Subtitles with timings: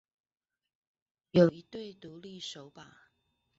[1.29, 3.11] 有一對獨立手把